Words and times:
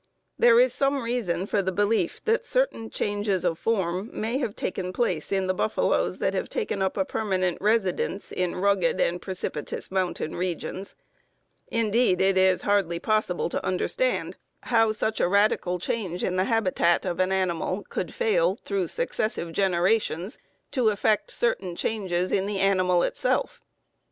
There 0.39 0.59
is 0.59 0.73
some 0.73 1.03
reason 1.03 1.45
for 1.45 1.61
the 1.61 1.71
belief 1.71 2.25
that 2.25 2.43
certain 2.43 2.89
changes 2.89 3.45
of 3.45 3.59
form 3.59 4.09
may 4.11 4.39
have 4.39 4.55
taken 4.55 4.91
place 4.93 5.31
in 5.31 5.45
the 5.45 5.53
buffaloes 5.53 6.17
that 6.17 6.33
have 6.33 6.49
taken 6.49 6.81
up 6.81 6.97
a 6.97 7.05
permanent 7.05 7.59
residence 7.61 8.31
in 8.31 8.55
rugged 8.55 8.99
and 8.99 9.21
precipitous 9.21 9.91
mountain 9.91 10.35
regions. 10.35 10.95
Indeed, 11.67 12.19
it 12.19 12.35
is 12.35 12.63
hardly 12.63 12.97
possible 12.97 13.47
to 13.49 13.63
understand 13.63 14.37
how 14.61 14.91
such 14.91 15.19
a 15.19 15.27
radical 15.27 15.77
change 15.77 16.23
in 16.23 16.35
the 16.35 16.45
habitat 16.45 17.05
of 17.05 17.19
an 17.19 17.31
animal 17.31 17.85
could 17.87 18.11
fail, 18.11 18.57
through 18.65 18.87
successive 18.87 19.51
generations, 19.53 20.39
to 20.71 20.89
effect 20.89 21.29
certain 21.29 21.75
changes 21.75 22.31
in 22.31 22.47
the 22.47 22.57
animal 22.57 23.03
itself. 23.03 23.61